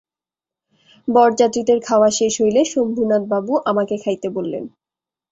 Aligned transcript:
বরযাত্রীদের 1.07 1.79
খাওয়া 1.87 2.09
শেষ 2.11 2.33
হইলে 2.41 2.61
শম্ভুনাথবাবু 2.65 3.53
আমাকে 3.71 3.95
খাইতে 4.03 4.27
বলিলেন। 4.29 4.65